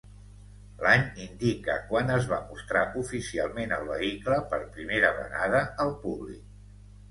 L'any 0.85 1.03
indica 1.25 1.75
quan 1.91 2.09
es 2.15 2.25
va 2.31 2.39
mostrar 2.47 2.83
oficialment 3.03 3.77
el 3.79 3.87
vehicle 3.93 4.41
per 4.55 4.63
primera 4.81 5.15
vegada 5.21 5.65
al 5.87 5.97
públic. 6.09 6.45